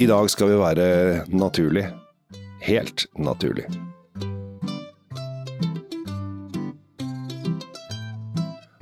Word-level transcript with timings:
I 0.00 0.06
dag 0.08 0.30
skal 0.32 0.48
vi 0.48 0.56
være 0.60 0.86
naturlig. 1.28 1.84
Helt 2.64 3.06
naturlig. 3.20 3.66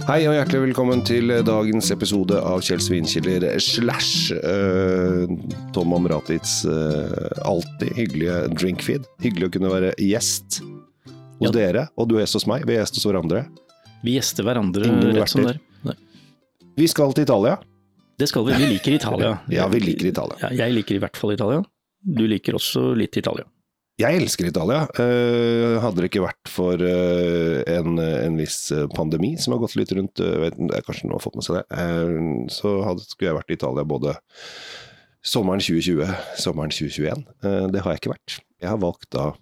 Hei 0.09 0.23
og 0.25 0.33
hjertelig 0.39 0.61
velkommen 0.71 1.03
til 1.05 1.29
dagens 1.45 1.91
episode 1.93 2.39
av 2.41 2.63
Kjell 2.65 2.81
Svinkjeller 2.81 3.45
slash 3.61 4.33
uh, 4.39 5.29
Tom 5.77 5.93
Amratits 5.99 6.63
uh, 6.65 7.29
alltid 7.45 7.93
hyggelige 7.99 8.39
drinkfeed. 8.55 9.09
Hyggelig 9.21 9.51
å 9.51 9.55
kunne 9.59 9.73
være 9.75 9.93
gjest 10.01 10.63
hos 10.63 11.51
Ja. 11.51 11.53
dere, 11.55 11.85
og 12.01 12.09
du 12.09 12.17
er 12.17 12.25
gjest 12.25 12.39
hos 12.41 12.49
meg. 12.49 12.65
Vi 12.67 12.79
er 12.79 12.81
gjest 12.87 12.97
hos 12.97 13.05
hverandre. 13.11 13.45
Vi 14.07 14.15
gjester 14.17 14.47
hverandre 14.47 14.87
Ingen 14.89 15.19
rett 15.19 15.35
som 15.35 15.45
det 15.45 15.59
er. 15.59 15.99
Vi 16.79 16.87
skal 16.89 17.13
til 17.13 17.27
Italia. 17.27 17.59
Det 18.19 18.27
skal 18.31 18.47
vi. 18.49 18.57
Vi 18.59 18.73
liker 18.75 18.97
Italia. 18.97 19.37
Ja, 19.59 19.69
vi 19.71 19.81
liker 19.83 20.11
Italia. 20.11 20.39
Ja, 20.43 20.51
jeg 20.65 20.75
liker 20.81 20.99
i 20.99 21.03
hvert 21.03 21.19
fall 21.19 21.37
Italia. 21.37 21.63
Du 22.03 22.25
liker 22.31 22.59
også 22.59 22.93
litt 22.99 23.17
Italia. 23.19 23.47
Jeg 23.99 24.15
elsker 24.21 24.47
Italia. 24.47 24.85
Eh, 25.03 25.77
hadde 25.83 26.05
det 26.05 26.11
ikke 26.13 26.23
vært 26.23 26.51
for 26.51 26.79
eh, 26.87 27.63
en, 27.75 27.99
en 27.99 28.37
viss 28.39 28.69
eh, 28.71 28.85
pandemi 28.95 29.33
som 29.43 29.57
har 29.57 29.63
gått 29.65 29.75
litt 29.75 29.91
rundt, 29.97 30.23
eh, 30.23 30.37
vet, 30.45 30.61
kanskje 30.87 31.09
noen 31.09 31.17
har 31.17 31.25
fått 31.25 31.39
med 31.41 31.47
seg 31.47 31.59
det, 31.59 31.89
så 32.55 32.77
hadde, 32.87 33.03
skulle 33.09 33.33
jeg 33.33 33.39
vært 33.41 33.51
i 33.51 33.59
Italia 33.59 33.87
både 33.91 34.15
sommeren 35.27 35.59
2020, 35.65 36.15
sommeren 36.39 36.71
2021. 36.71 37.27
Eh, 37.43 37.67
det 37.75 37.83
har 37.83 37.97
jeg 37.97 38.05
ikke 38.05 38.15
vært. 38.15 38.39
Jeg 38.63 38.71
har 38.71 38.79
valgt 38.87 39.11
da 39.15 39.33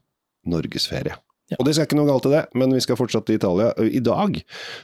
norgesferie. 0.49 1.21
Ja. 1.53 1.61
Og 1.61 1.69
det 1.69 1.77
skal 1.77 1.87
ikke 1.87 2.01
noe 2.01 2.09
galt 2.09 2.25
i 2.27 2.33
det, 2.33 2.47
men 2.57 2.73
vi 2.75 2.81
skal 2.83 2.97
fortsatt 2.99 3.29
til 3.29 3.37
Italia. 3.37 3.75
I 3.77 4.01
dag 4.03 4.41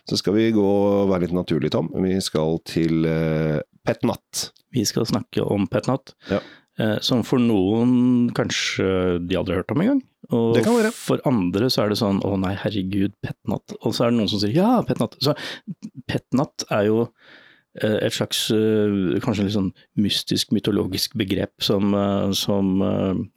så 0.06 0.20
skal 0.20 0.36
vi 0.36 0.50
gå 0.54 0.62
og 0.68 1.08
være 1.10 1.24
litt 1.24 1.34
naturlig, 1.40 1.72
Tom. 1.74 1.88
Vi 2.04 2.20
skal 2.22 2.60
til 2.68 3.08
Petnat. 3.86 4.50
Vi 4.72 4.84
skal 4.88 5.06
snakke 5.08 5.44
om 5.44 5.66
Petnat, 5.68 6.14
Ja. 6.30 6.40
eh, 6.78 6.98
som 7.00 7.22
for 7.22 7.38
noen 7.38 8.30
kanskje 8.32 9.18
de 9.26 9.36
aldri 9.36 9.54
har 9.56 9.62
hørt 9.62 9.72
om 9.74 9.82
engang. 9.84 10.02
Og 10.30 10.54
Det 10.54 10.64
kan 10.64 10.74
være. 10.78 10.92
for 10.92 11.20
andre 11.26 11.66
så 11.68 11.84
er 11.84 11.88
det 11.90 11.98
sånn 11.98 12.22
å 12.22 12.38
nei, 12.40 12.54
herregud, 12.54 13.12
Petnat. 13.22 13.74
Og 13.82 13.92
så 13.92 14.06
er 14.06 14.10
det 14.10 14.18
noen 14.20 14.28
som 14.30 14.38
sier 14.40 14.54
ja, 14.54 14.82
Petnat. 14.82 15.16
Så 15.20 15.34
Petnat 16.08 16.64
er 16.70 16.86
jo 16.86 17.08
eh, 17.82 17.98
et 18.06 18.12
slags 18.12 18.50
eh, 18.50 19.18
kanskje 19.20 19.44
litt 19.44 19.56
sånn 19.56 19.72
mystisk, 19.98 20.52
mytologisk 20.52 21.14
begrep 21.18 21.52
som, 21.60 21.92
som 22.32 22.80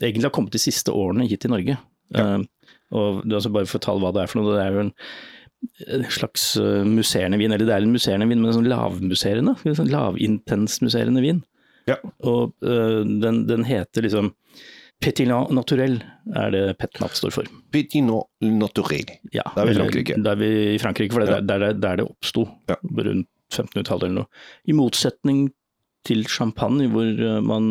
egentlig 0.02 0.24
har 0.30 0.36
kommet 0.36 0.52
de 0.56 0.60
siste 0.60 0.92
årene 0.94 1.28
hit 1.28 1.42
til 1.42 1.52
Norge. 1.52 1.78
Ja. 2.14 2.38
Og 2.96 3.24
altså 3.26 3.52
bare 3.52 3.66
for 3.66 3.80
å 3.80 3.82
fortelle 3.82 4.00
hva 4.04 4.14
det 4.14 4.22
er 4.24 4.28
for 4.32 4.40
noe. 4.42 4.54
Det 4.56 4.62
er 4.64 4.72
jo 4.76 4.84
en 4.86 4.94
en 5.88 6.04
slags 6.14 6.56
eh, 6.62 6.84
musserende 6.88 7.38
vin, 7.42 7.52
eller 7.56 7.66
det 7.68 7.74
er 7.76 7.84
en 7.86 7.94
musserende 7.94 8.28
vin, 8.30 8.42
men 8.42 8.52
en 8.52 8.58
sånn 8.60 8.70
lavmusserende, 8.72 9.56
sånn 9.78 9.92
lavintensmusserende 9.92 11.24
vin. 11.24 11.44
Ja. 11.90 12.00
Og 12.26 12.54
uh, 12.66 13.04
den, 13.06 13.44
den 13.46 13.64
heter 13.68 14.02
liksom 14.08 14.32
Petinat 15.04 15.52
naturel, 15.54 15.98
er 16.34 16.54
det 16.56 16.62
Petnat 16.80 17.18
står 17.20 17.34
for. 17.36 17.50
Petinat 17.76 18.30
Naturel. 18.42 19.10
Ja, 19.36 19.44
Da 19.54 19.66
er 19.66 19.68
vi 19.68 19.76
i 19.76 19.78
Frankrike. 19.82 20.16
Da 20.24 20.32
er 20.32 20.40
vi 20.40 20.50
i 20.72 20.80
Frankrike, 20.82 21.14
for 21.14 21.22
det 21.26 21.34
er 21.36 21.44
der, 21.46 21.60
der, 21.66 21.76
der 21.84 22.00
det 22.00 22.06
oppsto, 22.08 22.46
Ja. 22.72 22.78
rundt 22.82 23.28
1500-tallet 23.54 24.08
eller 24.08 24.22
noe. 24.24 24.30
I 24.66 24.74
motsetning 24.74 25.44
til 26.08 26.24
champagne, 26.32 26.88
hvor 26.94 27.06
eh, 27.12 27.42
man 27.44 27.68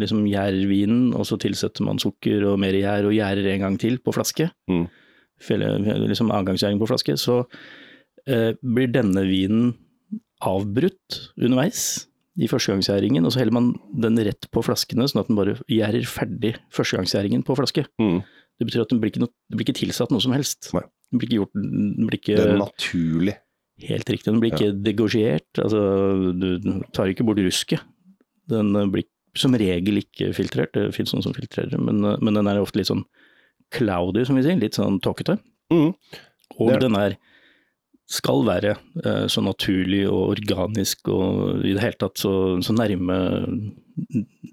liksom 0.00 0.22
gjærer 0.30 0.64
vinen, 0.70 1.10
og 1.18 1.26
så 1.28 1.36
tilsetter 1.42 1.84
man 1.84 1.98
sukker 2.00 2.46
og 2.52 2.58
mer 2.62 2.76
gjær 2.78 3.08
og 3.10 3.16
gjærer 3.16 3.50
en 3.56 3.66
gang 3.66 3.78
til 3.82 3.98
på 3.98 4.14
flaske, 4.16 4.48
Mm. 4.70 4.86
Liksom 5.48 6.32
avgangsgjæring 6.34 6.80
på 6.80 6.88
flaske, 6.90 7.16
så 7.20 7.42
eh, 8.26 8.52
blir 8.62 8.90
denne 8.92 9.24
vinen 9.28 9.72
avbrutt 10.44 11.18
underveis 11.38 12.06
i 12.38 12.46
førstegangsgjæringen, 12.46 13.24
og 13.26 13.34
så 13.34 13.42
heller 13.42 13.56
man 13.56 13.72
den 13.98 14.18
rett 14.22 14.46
på 14.54 14.62
flaskene, 14.62 15.08
sånn 15.10 15.24
at 15.24 15.30
den 15.30 15.38
bare 15.38 15.56
gjærer 15.66 16.06
ferdig 16.06 16.54
førstegangsgjæringen 16.74 17.42
på 17.46 17.56
flaske. 17.58 17.88
Mm. 17.98 18.20
Det 18.58 18.68
betyr 18.68 18.84
at 18.84 18.92
den 18.92 19.02
blir 19.02 19.12
ikke, 19.12 19.24
noe, 19.24 19.34
den 19.50 19.58
blir 19.58 19.66
ikke 19.66 19.80
tilsatt 19.80 20.14
noe 20.14 20.22
som 20.22 20.34
helst. 20.34 20.70
Nei. 20.74 20.84
Den 21.08 21.20
blir 21.20 21.30
ikke 21.30 21.40
gjort, 21.40 21.54
den 21.58 22.08
blir 22.08 22.20
ikke 22.20 22.38
Det 22.38 22.46
er 22.46 22.58
naturlig. 22.60 23.36
helt 23.88 24.10
riktig, 24.10 24.30
den 24.30 24.40
blir 24.42 24.54
ikke 24.54 24.72
degosjert. 24.86 25.62
altså 25.62 25.82
du 26.34 26.82
tar 26.94 27.10
ikke 27.10 27.26
bort 27.26 27.42
rusket. 27.42 27.82
Den 28.50 28.74
eh, 28.76 28.90
blir 28.90 29.06
som 29.38 29.54
regel 29.54 30.02
ikke 30.02 30.32
filtrert, 30.34 30.74
det 30.74 30.94
finnes 30.96 31.12
noen 31.14 31.26
som 31.26 31.34
filtrerer, 31.36 31.78
men, 31.78 32.02
eh, 32.04 32.18
men 32.22 32.38
den 32.38 32.50
er 32.50 32.62
ofte 32.62 32.80
litt 32.80 32.90
sånn 32.90 33.04
cloudy, 33.74 34.24
som 34.26 34.38
vi 34.38 34.44
sier, 34.46 34.60
litt 34.60 34.78
sånn 34.78 35.00
tåkete. 35.04 35.38
Mm. 35.72 35.90
Og 36.58 36.72
den 36.82 36.96
er, 36.98 37.18
skal 38.08 38.40
være 38.46 38.76
eh, 39.04 39.26
så 39.28 39.42
naturlig 39.44 40.06
og 40.08 40.32
organisk 40.38 41.10
og 41.12 41.60
i 41.66 41.74
det 41.76 41.82
hele 41.84 41.98
tatt 42.00 42.20
så, 42.22 42.32
så 42.64 42.72
nærme 42.76 43.18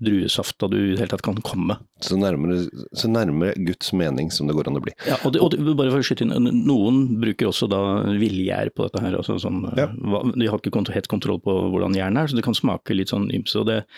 druesafta 0.01 0.67
du 0.67 0.77
i 0.79 0.91
det 0.93 0.99
hele 0.99 1.11
tatt 1.13 1.23
kan 1.25 1.37
komme. 1.45 1.77
Så 2.03 2.17
nærmere, 2.19 2.65
så 2.97 3.09
nærmere 3.11 3.55
Guds 3.67 3.93
mening 3.95 4.31
som 4.33 4.49
det 4.49 4.55
går 4.57 4.69
an 4.69 4.79
å 4.79 4.83
bli. 4.83 4.93
Ja, 5.07 5.19
og, 5.21 5.35
det, 5.35 5.41
og 5.43 5.53
det, 5.53 5.61
bare 5.77 5.93
for 5.93 6.01
å 6.01 6.07
skyte 6.07 6.25
inn, 6.25 6.49
noen 6.65 7.03
bruker 7.21 7.51
også 7.51 7.69
da 7.71 7.81
villgjær 8.19 8.73
på 8.75 8.87
dette 8.87 9.03
her. 9.05 9.17
Altså 9.19 9.37
sånn, 9.41 9.63
Ja. 9.77 9.87
hva, 9.93 10.25
de 10.33 10.49
har 10.49 10.59
ikke 10.59 10.83
helt 10.95 11.11
kontroll 11.11 11.39
på 11.43 11.55
hvordan 11.71 11.97
jernet 11.97 12.23
er, 12.25 12.31
så 12.31 12.39
det 12.39 12.45
kan 12.47 12.57
smake 12.57 12.97
litt 12.97 13.13
sånn 13.13 13.29
ymse. 13.33 13.59
og 13.61 13.69
det 13.69 13.83
ja, 13.83 13.93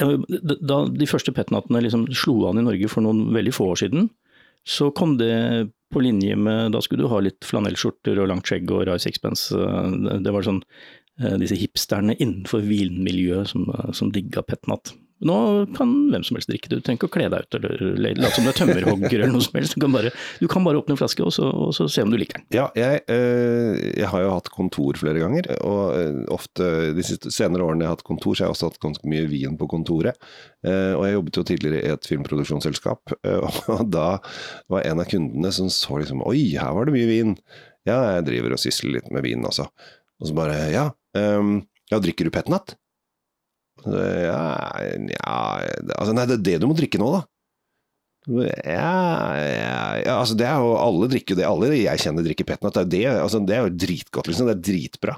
Da 0.00 0.80
de 0.88 1.08
første 1.08 1.34
petnatene 1.36 1.82
liksom 1.84 2.06
slo 2.16 2.46
an 2.48 2.60
i 2.60 2.64
Norge 2.64 2.88
for 2.92 3.04
noen 3.04 3.28
veldig 3.34 3.52
få 3.56 3.70
år 3.74 3.82
siden, 3.82 4.08
så 4.68 4.90
kom 4.96 5.16
det 5.20 5.34
på 5.90 6.02
linje 6.04 6.36
med 6.36 6.72
Da 6.74 6.80
skulle 6.84 7.04
du 7.04 7.10
ha 7.10 7.20
litt 7.24 7.44
flanellskjorter 7.46 8.20
og 8.20 8.28
langt 8.30 8.48
skjegg 8.48 8.70
og 8.70 8.86
rar 8.86 9.00
sixpence. 9.02 9.50
Det, 9.50 10.18
det 10.24 10.34
var 10.34 10.46
sånn 10.46 10.60
eh, 10.62 11.36
disse 11.40 11.58
hipsterne 11.58 12.14
innenfor 12.18 12.62
vinmiljøet 12.66 13.50
som, 13.50 13.66
eh, 13.74 13.90
som 13.96 14.12
digga 14.14 14.44
petnat. 14.46 14.92
Nå 15.26 15.36
kan 15.76 15.90
hvem 16.12 16.22
som 16.24 16.38
helst 16.38 16.48
drikke 16.48 16.70
det, 16.70 16.80
du 16.80 16.86
trenger 16.86 17.00
ikke 17.00 17.10
å 17.10 17.14
kle 17.16 17.26
deg 17.32 17.44
ut 17.44 17.56
eller 17.58 18.20
late 18.20 18.32
som 18.36 18.46
du 18.46 18.50
er 18.52 18.56
tømmerhogger 18.56 19.16
eller 19.18 19.34
noe 19.34 19.44
som 19.44 19.58
helst. 19.58 19.76
Du 19.76 19.84
kan 19.84 19.92
bare, 19.92 20.12
du 20.40 20.46
kan 20.50 20.64
bare 20.64 20.80
åpne 20.80 20.96
en 20.96 21.00
flaske 21.00 21.24
og 21.26 21.34
så, 21.36 21.50
og 21.50 21.74
så 21.76 21.86
se 21.92 22.04
om 22.06 22.12
du 22.12 22.16
liker 22.20 22.40
den. 22.40 22.46
Ja, 22.56 22.68
jeg, 22.78 23.02
eh, 23.12 23.76
jeg 24.00 24.08
har 24.12 24.24
jo 24.24 24.32
hatt 24.32 24.50
kontor 24.54 24.96
flere 25.00 25.20
ganger, 25.22 25.50
og 25.66 25.82
eh, 25.98 26.22
ofte 26.32 26.70
de 26.96 27.04
siste 27.06 27.32
senere 27.34 27.66
årene 27.66 27.84
jeg 27.84 27.92
har 27.92 27.98
hatt 27.98 28.06
kontor, 28.08 28.34
så 28.36 28.44
har 28.44 28.50
jeg 28.50 28.56
også 28.56 28.72
hatt 28.72 28.82
ganske 28.86 29.12
mye 29.12 29.28
vin 29.30 29.60
på 29.60 29.68
kontoret. 29.70 30.16
Eh, 30.64 30.92
og 30.96 31.04
jeg 31.04 31.18
jobbet 31.18 31.40
jo 31.40 31.46
tidligere 31.52 31.84
i 31.84 31.94
et 31.94 32.10
filmproduksjonsselskap, 32.10 33.16
og 33.76 33.84
da 33.92 34.08
var 34.72 34.86
en 34.88 35.04
av 35.04 35.10
kundene 35.10 35.52
som 35.54 35.68
så 35.72 36.00
liksom 36.00 36.24
Oi, 36.30 36.54
her 36.56 36.72
var 36.76 36.88
det 36.88 36.96
mye 36.96 37.10
vin. 37.10 37.36
Ja, 37.88 38.16
jeg 38.16 38.28
driver 38.28 38.56
og 38.56 38.60
sysler 38.62 38.98
litt 38.98 39.12
med 39.12 39.24
vin, 39.24 39.44
altså. 39.44 39.68
Og 40.20 40.28
så 40.28 40.36
bare 40.36 40.56
Ja, 40.72 40.90
um, 41.16 41.60
ja 41.90 42.00
drikker 42.02 42.28
du 42.28 42.32
petnat? 42.34 42.76
Ja, 43.86 44.40
ja 45.08 45.36
altså, 45.96 46.14
Nei, 46.16 46.26
det 46.28 46.38
er 46.38 46.46
det 46.48 46.56
du 46.62 46.68
må 46.70 46.76
drikke 46.78 47.00
nå, 47.00 47.10
da. 47.16 47.22
Ja, 48.28 48.52
ja, 48.68 49.78
ja, 49.96 50.14
altså 50.18 50.36
det 50.36 50.44
er 50.44 50.60
jo 50.60 50.74
alle 50.76 51.08
drikker 51.10 51.38
det. 51.38 51.46
Alle 51.48 51.72
jeg 51.72 52.02
kjenner 52.02 52.26
drikker 52.26 52.46
petnat. 52.50 52.76
Det, 52.92 53.00
er 53.00 53.08
jo 53.08 53.14
det, 53.16 53.24
altså 53.24 53.40
det 53.48 53.56
er 53.56 53.64
jo 53.64 53.74
dritgodt, 53.86 54.28
liksom. 54.28 54.50
Det 54.50 54.58
er 54.58 54.64
dritbra. 54.68 55.16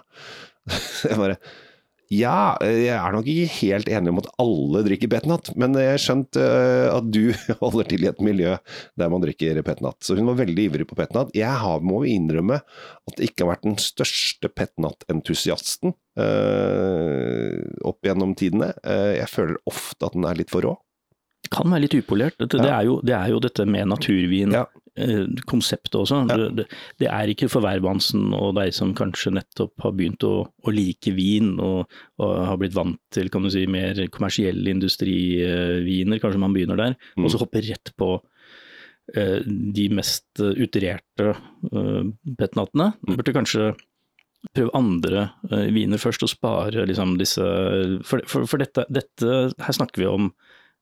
Jeg 1.10 1.18
bare 1.18 1.36
Ja, 2.12 2.58
jeg 2.60 2.92
er 2.92 3.14
nok 3.14 3.28
ikke 3.30 3.52
helt 3.62 3.88
enig 3.88 4.12
om 4.12 4.20
at 4.20 4.28
alle 4.42 4.82
drikker 4.84 5.08
petnat, 5.14 5.48
men 5.56 5.76
jeg 5.78 5.94
har 5.94 6.02
skjønt 6.02 6.36
eh, 6.40 6.88
at 6.92 7.08
du 7.08 7.32
holder 7.62 7.88
til 7.88 8.04
i 8.04 8.10
et 8.10 8.20
miljø 8.24 8.56
der 9.00 9.12
man 9.12 9.24
drikker 9.24 9.62
petnat. 9.64 9.96
Så 10.04 10.18
hun 10.18 10.28
var 10.28 10.36
veldig 10.42 10.66
ivrig 10.68 10.88
på 10.90 10.98
petnat. 10.98 11.32
Jeg 11.36 11.62
har, 11.62 11.80
må 11.80 12.02
innrømme 12.08 12.60
at 12.60 13.16
det 13.16 13.30
ikke 13.30 13.46
har 13.46 13.54
vært 13.54 13.66
den 13.70 13.78
største 13.80 14.50
petnat-entusiasten 14.52 15.94
eh, 16.20 17.60
opp 17.88 18.04
gjennom 18.04 18.36
tidene. 18.38 18.74
Eh, 18.84 19.16
jeg 19.22 19.32
føler 19.32 19.62
ofte 19.70 20.10
at 20.10 20.18
den 20.18 20.28
er 20.28 20.42
litt 20.42 20.52
for 20.52 20.68
rå. 20.68 20.76
Kan 21.52 21.72
være 21.72 21.86
litt 21.86 21.96
upolert. 21.96 22.36
Det, 22.38 22.52
det, 22.58 22.68
er, 22.68 22.84
jo, 22.86 23.00
det 23.04 23.16
er 23.16 23.32
jo 23.32 23.40
dette 23.42 23.64
med 23.68 23.88
naturvin. 23.90 24.52
Ja. 24.54 24.66
Eh, 24.98 25.24
Konseptet 25.48 25.96
også. 25.98 26.22
Ja. 26.28 26.38
Det, 26.56 26.66
det, 27.00 27.08
er 27.08 27.32
ikke 27.32 27.48
for 27.52 27.64
hvermannsen 27.64 28.32
og 28.36 28.56
deg 28.58 28.74
som 28.76 28.94
kanskje 28.98 29.34
nettopp 29.36 29.84
har 29.84 29.94
begynt 29.98 30.24
å, 30.26 30.34
å 30.46 30.74
like 30.74 31.14
vin 31.16 31.54
og, 31.62 31.92
og 32.22 32.34
har 32.48 32.60
blitt 32.60 32.76
vant 32.76 33.00
til 33.14 33.30
kan 33.32 33.44
du 33.44 33.52
si, 33.52 33.64
mer 33.70 33.98
kommersielle 34.12 34.72
industriviner, 34.72 36.20
kanskje 36.22 36.42
man 36.42 36.56
begynner 36.56 36.80
der, 36.80 36.98
Mm. 37.16 37.24
og 37.24 37.32
så 37.32 37.38
hopper 37.42 37.64
rett 37.66 37.90
på 37.98 38.08
uh, 39.16 39.40
de 39.46 39.86
mest 39.92 40.40
eh, 40.40 40.54
utrerte 40.64 41.32
uh, 41.32 42.02
petnatene. 42.38 42.92
Mm. 43.02 43.16
Burde 43.18 43.34
kanskje 43.36 43.72
prøve 44.56 44.74
andre 44.76 45.26
uh, 45.50 45.68
viner 45.74 46.00
først, 46.00 46.24
og 46.24 46.32
spare 46.32 46.86
liksom 46.88 47.16
disse 47.20 47.44
For, 48.06 48.24
for, 48.26 48.48
for 48.50 48.62
dette, 48.62 48.86
dette 48.90 49.28
Her 49.52 49.76
snakker 49.76 50.02
vi 50.02 50.08
om 50.10 50.32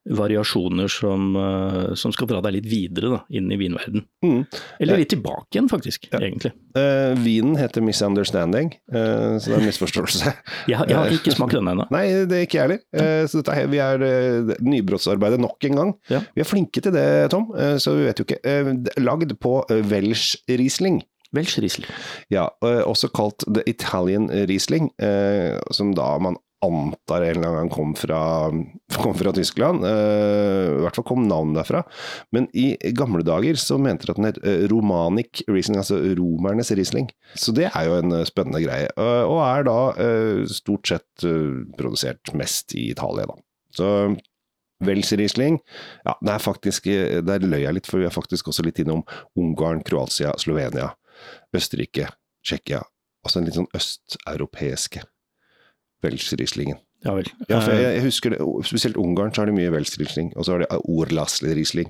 variasjoner 0.09 0.87
som, 0.89 1.35
eh, 1.35 1.93
som 1.95 2.11
skal 2.11 2.27
dra 2.27 2.41
deg 2.41 2.53
litt 2.57 2.65
videre 2.71 3.09
da, 3.13 3.19
inn 3.29 3.51
i 3.51 3.57
vinverden. 3.59 4.03
Mm. 4.25 4.45
Eller 4.79 4.97
litt 4.97 5.09
tilbake 5.13 5.53
igjen, 5.53 5.69
faktisk, 5.69 6.07
Ja. 6.11 6.19
egentlig. 6.19 6.53
Uh, 6.75 7.13
vinen 7.21 7.55
heter 7.57 7.81
'Misunderstanding', 7.81 8.71
uh, 8.93 9.37
så 9.37 9.45
det 9.51 9.53
er 9.57 9.59
en 9.61 9.67
misforståelse. 9.69 10.33
Jeg, 10.67 10.77
har- 10.77 10.87
jeg 10.87 10.95
har 10.97 11.09
ikke 11.11 11.35
smakt 11.35 11.53
denne 11.53 11.71
ennå. 11.75 11.85
Nei, 11.91 12.25
det 12.25 12.31
er 12.31 12.45
ikke 12.47 12.57
jeg 12.57 12.61
heller. 12.61 12.79
Uh, 12.95 13.27
så 13.27 13.43
dette, 13.43 13.69
vi 13.69 13.77
er 13.77 14.57
nybrottsarbeidet 14.61 15.39
nok 15.39 15.63
en 15.65 15.75
gang. 15.75 15.93
Ja. 16.09 16.21
Vi 16.35 16.41
er 16.41 16.45
flinke 16.49 16.81
til 16.81 16.91
det, 16.93 17.29
Tom, 17.31 17.51
eh, 17.57 17.75
så 17.77 17.93
vi 17.95 18.05
vet 18.07 18.17
jo 18.17 18.25
ikke. 18.25 18.39
Eh, 18.43 19.01
lagd 19.03 19.33
på 19.39 19.63
Welsh 19.69 20.35
Riesling. 20.49 21.01
Welsh 21.33 21.59
Riesling. 21.61 21.87
Ja, 22.29 22.49
eh, 22.63 22.81
også 22.83 23.09
kalt 23.13 23.43
The 23.47 23.63
Italian 23.67 24.29
Riesling, 24.29 24.89
eh, 24.99 25.59
som 25.71 25.93
da 25.93 26.17
man 26.19 26.35
antar 26.61 27.23
en 27.25 27.29
eller 27.29 27.47
annen 27.47 27.59
gang 27.59 27.71
kom 27.73 27.93
fra, 27.97 28.21
kom 29.01 29.15
fra 29.17 29.33
Tyskland. 29.33 29.85
Uh, 29.85 30.77
I 30.77 30.83
hvert 30.85 30.97
fall 30.99 31.07
kom 31.09 31.23
navnet 31.27 31.61
derfra. 31.61 31.83
Men 32.35 32.47
i 32.57 32.75
gamle 32.97 33.25
dager 33.25 33.57
så 33.59 33.79
mente 33.81 34.07
de 34.07 34.13
at 34.13 34.19
den 34.19 34.29
het 34.29 34.41
uh, 34.45 34.65
Romanic 34.71 35.43
Riesling, 35.49 35.79
altså 35.81 35.99
romernes 36.17 36.71
Riesling. 36.77 37.09
Så 37.33 37.53
det 37.57 37.69
er 37.71 37.87
jo 37.87 37.97
en 37.97 38.13
uh, 38.13 38.25
spennende 38.27 38.61
greie. 38.63 38.89
og 38.97 39.39
er 39.43 39.65
da 39.65 39.77
stort 40.51 40.89
sett 40.89 41.23
produsert 41.77 42.31
mest 42.37 42.75
i 42.77 42.89
Italia, 42.91 43.25
da. 43.29 43.37
Så 43.75 43.87
Wels 44.81 45.11
Riesling, 45.13 45.59
ja, 46.05 46.15
det 46.25 46.31
er 46.33 46.41
faktisk 46.41 46.87
Der 47.27 47.43
løy 47.45 47.61
jeg 47.61 47.75
litt, 47.77 47.89
for 47.89 48.01
vi 48.01 48.07
er 48.09 48.13
faktisk 48.13 48.49
også 48.49 48.65
litt 48.65 48.81
innom 48.81 49.03
Ungarn, 49.37 49.83
Kroatia, 49.85 50.33
Slovenia, 50.41 50.91
Østerrike, 51.55 52.09
Tsjekkia. 52.45 52.81
Altså 53.21 53.39
en 53.39 53.47
litt 53.47 53.57
sånn 53.59 53.69
østeuropeiske 53.77 55.05
Welsch-Rieslingen. 56.05 56.79
Ja 57.05 57.15
vel. 57.17 57.29
Ja, 57.49 57.59
for 57.63 57.73
jeg, 57.73 57.95
jeg 57.97 58.05
husker 58.05 58.33
det, 58.35 58.39
Spesielt 58.67 58.99
Ungarn 59.01 59.33
så 59.33 59.41
har 59.41 59.49
de 59.49 59.57
mye 59.57 59.71
Welsch-Riesling, 59.73 60.31
og 60.35 60.45
så 60.45 60.55
har 60.55 60.63
de 60.63 60.79
Orlasl-Riesling. 60.85 61.89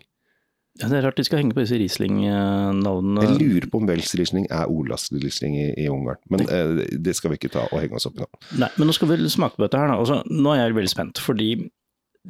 Ja, 0.80 0.88
Det 0.88 0.98
er 0.98 1.04
rart 1.04 1.18
de 1.20 1.26
skal 1.28 1.42
henge 1.42 1.56
på 1.56 1.66
disse 1.66 1.76
Riesling-navnene. 1.76 3.26
Jeg 3.28 3.40
lurer 3.42 3.68
på 3.72 3.82
om 3.82 3.90
Welsch-Riesling 3.90 4.48
er 4.48 4.72
Orlasl-Riesling 4.72 5.58
i, 5.60 5.66
i, 5.84 5.90
Ungarn, 5.92 6.22
men 6.32 6.46
det, 6.46 6.48
eh, 6.56 6.96
det 6.96 7.16
skal 7.18 7.34
vi 7.34 7.42
ikke 7.42 7.52
ta 7.52 7.66
og 7.68 7.82
henge 7.82 8.00
oss 8.00 8.08
opp 8.08 8.16
i 8.16 8.24
nå. 8.24 8.30
Nei, 8.64 8.72
men 8.78 8.88
nå 8.88 8.96
skal 8.96 9.12
vi 9.12 9.20
smake 9.30 9.60
på 9.60 9.66
dette 9.66 9.82
her. 9.82 9.92
Da. 9.92 10.00
Altså, 10.00 10.22
nå 10.32 10.54
er 10.56 10.64
jeg 10.64 10.78
veldig 10.80 10.94
spent, 10.94 11.22
fordi 11.22 11.50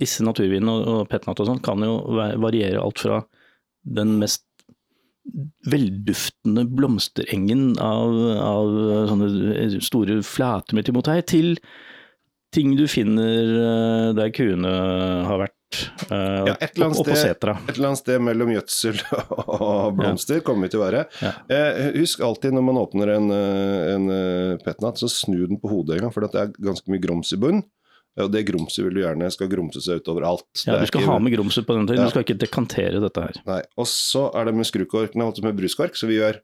disse 0.01 0.25
naturvinene 0.25 0.73
og, 0.73 0.89
og 0.89 1.11
petnat 1.11 1.43
og 1.43 1.51
sånn 1.51 1.61
kan 1.63 1.85
jo 1.85 1.99
variere 2.41 2.81
alt 2.81 3.03
fra 3.03 3.21
den 3.81 4.17
mest 4.21 4.45
velduftende 5.71 6.65
blomsterengen 6.67 7.75
av, 7.81 8.17
av 8.41 8.75
sånne 9.11 9.81
store 9.83 10.19
flater 10.25 10.77
med 10.77 10.87
timotei, 10.89 11.21
til 11.27 11.55
ting 12.51 12.75
du 12.75 12.85
finner 12.91 13.55
eh, 13.63 14.11
der 14.17 14.31
kuene 14.35 14.71
har 15.27 15.43
vært. 15.45 15.57
Uh, 16.11 16.49
ja, 16.49 16.55
et, 16.59 16.73
eller 16.75 16.89
annet 16.89 16.97
sted, 16.99 17.29
et 17.31 17.45
eller 17.77 17.85
annet 17.87 17.99
sted 18.01 18.17
mellom 18.19 18.49
gjødsel 18.51 18.97
og 19.55 19.93
blomster 19.95 20.41
ja. 20.41 20.43
kommer 20.43 20.67
vi 20.67 20.73
til 20.73 20.81
å 20.81 20.83
være. 20.83 21.05
Ja. 21.23 21.31
Eh, 21.47 21.85
husk 22.01 22.23
alltid 22.27 22.57
når 22.57 22.65
man 22.67 22.79
åpner 22.81 23.13
en, 23.13 23.31
en 23.31 24.09
petnat, 24.65 24.99
så 24.99 25.07
snu 25.11 25.45
den 25.45 25.61
på 25.61 25.71
hodet 25.71 25.95
en 25.95 26.07
gang, 26.07 26.15
for 26.15 26.27
det 26.27 26.43
er 26.43 26.51
ganske 26.59 26.91
mye 26.91 27.03
grums 27.03 27.31
i 27.31 27.39
bunnen. 27.39 27.63
Og 28.19 28.31
det 28.33 28.41
grumset 28.49 28.83
vil 28.83 28.97
du 28.97 29.01
gjerne 29.05 29.29
skal 29.31 29.47
grumse 29.51 29.81
seg 29.83 30.01
utover 30.03 30.25
alt. 30.27 30.47
Ja, 30.65 30.75
Du 30.81 30.89
skal 30.89 31.03
ikke... 31.03 31.11
ha 31.13 31.19
med 31.23 31.31
grumset 31.31 31.67
på 31.67 31.77
den 31.77 31.87
tiden, 31.87 32.01
ja. 32.01 32.09
du 32.09 32.11
skal 32.11 32.25
ikke 32.25 32.39
dekantere 32.41 32.99
dette 33.03 33.23
her. 33.23 33.39
Nei, 33.47 33.61
Og 33.79 33.87
så 33.87 34.25
er 34.35 34.49
det 34.49 34.55
med 34.57 34.67
skrukorkene, 34.67 35.29
altså 35.31 35.45
med 35.45 35.55
bruskork, 35.59 35.95
så 35.99 36.09
vi 36.11 36.19
gjør 36.19 36.41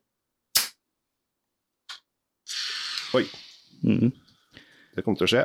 Oi. 3.16 3.22
Mm. 3.80 4.10
Det 4.96 5.04
kommer 5.04 5.16
til 5.20 5.24
å 5.24 5.30
skje. 5.32 5.44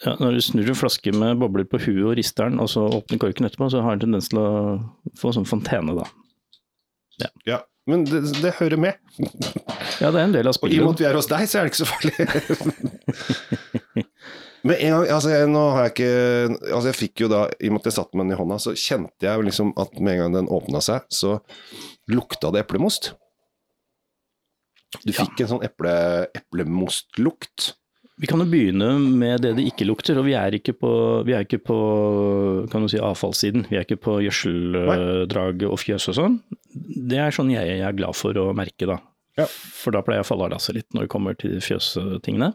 Ja, 0.00 0.14
når 0.16 0.38
du 0.38 0.40
snur 0.44 0.70
en 0.72 0.78
flaske 0.78 1.12
med 1.12 1.40
bobler 1.42 1.66
på 1.68 1.80
huet 1.82 2.06
og 2.06 2.14
rister 2.16 2.48
den, 2.48 2.60
og 2.62 2.70
så 2.72 2.86
åpner 2.86 3.20
korken 3.20 3.44
etterpå, 3.48 3.68
så 3.68 3.82
har 3.84 3.98
den 3.98 4.06
tendens 4.06 4.30
til 4.32 4.40
å 4.40 4.48
få 5.20 5.34
sånn 5.36 5.48
fontene, 5.48 5.92
da. 5.98 6.06
Ja. 7.20 7.28
ja 7.50 7.58
men 7.90 8.06
det, 8.08 8.22
det, 8.40 8.54
hører 8.60 8.78
med. 8.80 9.00
ja, 9.18 10.08
det 10.08 10.14
er 10.14 10.24
en 10.24 10.36
del 10.36 10.48
av 10.48 10.56
spillet. 10.56 10.72
Og 10.72 10.78
i 10.78 10.80
og 10.80 10.86
med 10.88 10.94
at 10.94 11.02
vi 11.02 11.08
er 11.10 11.18
hos 11.18 11.28
deg, 11.28 11.48
så 11.50 11.58
er 11.58 11.66
det 11.66 11.72
ikke 11.72 11.82
så 11.82 11.90
farlig. 11.92 12.14
Men 14.62 14.78
en 14.78 14.94
gang, 14.94 15.08
altså 15.16 15.32
jeg, 15.32 15.48
nå 15.50 15.62
har 15.74 15.88
jeg 15.88 15.92
ikke 15.96 16.10
Altså 16.70 16.84
jeg 16.92 16.98
fikk 16.98 17.24
jo 17.24 17.28
da, 17.32 17.40
i 17.58 17.70
og 17.70 17.74
med 17.74 17.82
at 17.82 17.90
jeg 17.90 17.96
satte 17.96 18.18
meg 18.18 18.28
den 18.28 18.36
i 18.36 18.38
hånda, 18.38 18.58
så 18.62 18.74
kjente 18.78 19.26
jeg 19.26 19.46
liksom 19.48 19.74
at 19.80 19.98
med 19.98 20.14
en 20.14 20.22
gang 20.22 20.38
den 20.38 20.52
åpna 20.54 20.82
seg, 20.84 21.06
så 21.10 21.40
lukta 22.12 22.52
det 22.54 22.62
eplemost. 22.62 23.12
Du 25.02 25.12
fikk 25.14 25.40
ja. 25.40 25.46
en 25.46 25.52
sånn 25.54 25.64
eple, 25.66 25.94
eplemostlukt. 26.36 27.72
Vi 28.20 28.28
kan 28.30 28.42
jo 28.42 28.46
begynne 28.46 28.90
med 29.00 29.40
det 29.42 29.54
det 29.56 29.64
ikke 29.66 29.86
lukter, 29.88 30.18
og 30.20 30.26
vi 30.28 30.34
er 30.38 30.54
ikke 30.54 30.74
på, 30.78 30.90
vi 31.26 31.34
er 31.34 31.46
ikke 31.46 31.62
på 31.64 31.78
kan 32.70 32.84
du 32.84 32.90
si, 32.92 33.00
avfallssiden. 33.02 33.64
Vi 33.70 33.78
er 33.80 33.86
ikke 33.86 34.02
på 34.04 34.18
gjødseldrag 34.26 35.64
og 35.70 35.80
fjøs 35.80 36.10
og 36.12 36.18
sånn. 36.20 36.36
Det 37.08 37.18
er 37.18 37.34
sånn 37.34 37.50
jeg, 37.54 37.66
jeg, 37.66 37.86
er 37.88 37.96
glad 37.96 38.14
for 38.18 38.36
å 38.38 38.50
merke, 38.56 38.86
da. 38.86 39.00
Ja. 39.40 39.48
For 39.48 39.96
da 39.96 40.04
pleier 40.04 40.20
jeg 40.20 40.28
å 40.28 40.28
falle 40.28 40.46
av 40.46 40.54
lasset 40.54 40.76
litt 40.76 40.92
når 40.92 41.08
det 41.08 41.12
kommer 41.14 41.38
til 41.40 41.56
fjøstingene. 41.64 42.52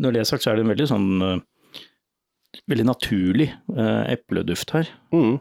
Når 0.00 0.14
det 0.14 0.22
er 0.22 0.28
sagt, 0.28 0.44
så 0.44 0.52
er 0.52 0.58
det 0.58 0.66
en 0.66 0.72
veldig 0.72 0.88
sånn 0.90 1.08
eh, 1.26 1.38
veldig 2.70 2.86
naturlig 2.88 3.48
eh, 3.50 4.02
epleduft 4.14 4.74
her. 4.76 4.90
Mm. 5.14 5.38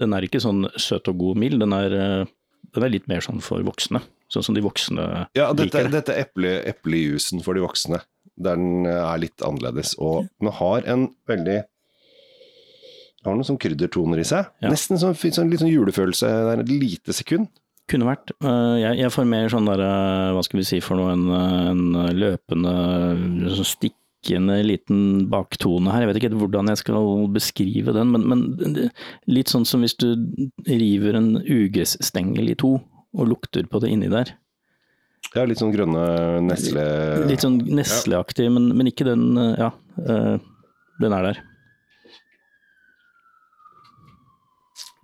Den 0.00 0.16
er 0.16 0.26
ikke 0.26 0.42
sånn 0.42 0.66
søt 0.80 1.10
og 1.12 1.18
god 1.20 1.40
mild, 1.42 1.60
den 1.62 1.74
er, 1.76 1.96
eh, 1.96 2.30
den 2.74 2.86
er, 2.86 2.92
litt 2.92 3.08
mer 3.10 3.24
sånn 3.24 3.42
for 3.44 3.64
voksne. 3.66 4.02
Sånn 4.30 4.46
som 4.46 4.56
de 4.56 4.62
voksne 4.62 5.04
ja, 5.34 5.48
dette, 5.50 5.66
liker 5.66 5.90
Dette 5.90 6.14
er 6.14 6.28
eple, 6.28 6.54
eplejusen 6.70 7.42
for 7.42 7.58
de 7.58 7.64
voksne, 7.64 7.98
der 8.38 8.60
den 8.60 8.86
er 8.86 9.18
litt 9.20 9.42
annerledes. 9.42 9.96
Og 9.98 10.28
den 10.38 10.52
har 10.60 10.86
en 10.90 11.08
veldig 11.30 11.60
har 13.20 13.36
noen 13.36 13.44
sånn 13.44 13.60
kryddertoner 13.60 14.22
i 14.22 14.24
seg. 14.24 14.46
Ja. 14.62 14.70
Nesten 14.72 14.96
sånn, 15.00 15.12
sånn, 15.18 15.50
litt 15.52 15.60
sånn 15.60 15.68
julefølelse. 15.68 16.28
Det 16.30 16.54
er 16.54 16.62
et 16.62 16.70
lite 16.72 17.12
sekund. 17.12 17.50
Kunne 17.90 18.06
vært. 18.06 18.30
Eh, 18.38 18.76
jeg, 18.84 18.98
jeg 19.02 19.12
får 19.14 19.26
mer 19.28 19.48
sånn 19.52 19.68
der, 19.68 19.82
eh, 19.82 20.32
hva 20.36 20.42
skal 20.46 20.60
vi 20.60 20.66
si 20.68 20.78
for 20.84 21.00
noe, 21.00 21.14
en, 21.16 21.26
en 21.34 22.14
løpende, 22.14 22.74
sånn 23.56 23.68
stikkende 23.68 24.60
liten 24.66 25.00
baktone 25.32 25.90
her. 25.94 26.04
Jeg 26.04 26.10
vet 26.10 26.20
ikke 26.20 26.38
hvordan 26.38 26.70
jeg 26.70 26.82
skal 26.82 27.26
beskrive 27.34 27.94
den, 27.96 28.12
men, 28.14 28.28
men 28.30 28.90
litt 29.30 29.50
sånn 29.50 29.66
som 29.66 29.82
hvis 29.82 29.96
du 29.98 30.12
river 30.68 31.18
en 31.18 31.32
ugressstengel 31.40 32.52
i 32.52 32.58
to 32.60 32.76
og 33.10 33.26
lukter 33.32 33.66
på 33.66 33.82
det 33.82 33.90
inni 33.90 34.12
der. 34.12 34.36
Ja, 35.34 35.44
litt 35.46 35.60
sånn 35.60 35.74
grønne 35.74 36.04
nesle... 36.42 36.84
Litt 37.28 37.42
sånn 37.44 37.60
nesleaktig, 37.70 38.46
ja. 38.48 38.54
men, 38.54 38.70
men, 38.74 38.88
ikke 38.90 39.06
den 39.06 39.34
Ja, 39.36 39.72
eh, 40.06 40.36
den 41.02 41.14
er 41.16 41.26
der. 41.26 41.42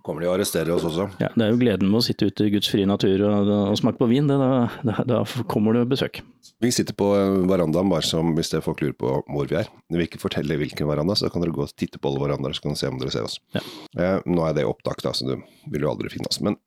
Kommer 0.07 0.23
de 0.23 0.29
og 0.29 0.37
arresterer 0.37 0.71
oss 0.73 0.85
også. 0.87 1.09
Ja, 1.21 1.29
Det 1.35 1.43
er 1.43 1.51
jo 1.51 1.59
gleden 1.59 1.91
med 1.91 1.99
å 1.99 2.05
sitte 2.05 2.29
ute 2.29 2.47
i 2.47 2.53
Guds 2.53 2.69
frie 2.71 2.87
natur 2.87 3.25
og, 3.27 3.51
og 3.73 3.77
smake 3.79 3.99
på 3.99 4.07
vin. 4.09 4.29
Det, 4.29 4.37
da, 4.39 4.95
da, 5.07 5.19
kommer 5.51 5.75
det 5.75 5.83
besøk. 5.91 6.21
Vi 6.63 6.71
sitter 6.73 6.95
på 6.97 7.09
verandaen, 7.49 7.91
bare 7.91 8.05
som 8.07 8.31
hvis 8.37 8.53
det 8.53 8.63
folk 8.65 8.81
lurer 8.81 8.95
på 8.97 9.17
hvor 9.27 9.49
vi 9.51 9.59
er. 9.59 9.69
Når 9.91 10.01
Vi 10.01 10.07
ikke 10.09 10.23
forteller 10.23 10.61
hvilken 10.61 10.89
veranda, 10.89 11.17
så 11.19 11.29
kan 11.33 11.43
dere 11.43 11.55
gå 11.55 11.65
og 11.67 11.75
titte 11.75 11.99
på 11.99 12.11
alle 12.11 12.23
verandaer, 12.23 12.55
så 12.55 12.63
kan 12.63 12.73
dere 12.73 12.81
se 12.81 12.91
om 12.93 13.01
dere 13.01 13.13
ser 13.13 13.27
oss. 13.27 13.37
Ja. 13.57 13.65
Eh, 13.99 14.17
nå 14.25 14.47
er 14.47 14.57
det 14.57 14.67
opptak, 14.69 15.03
da, 15.05 15.13
så 15.13 15.27
du 15.27 15.35
vil 15.73 15.83
jo 15.85 15.91
aldri 15.91 16.13
finne 16.13 16.31
oss. 16.31 16.39
Men 16.41 16.57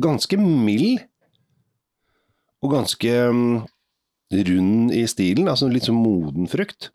ganske 0.00 0.40
mild, 0.40 1.04
og 2.60 2.74
ganske 2.74 3.12
um, 3.32 3.44
rund 4.32 4.96
i 4.96 5.04
stilen. 5.08 5.48
Altså 5.48 5.70
litt 5.70 5.88
sånn 5.88 6.00
moden 6.00 6.48
frukt. 6.50 6.90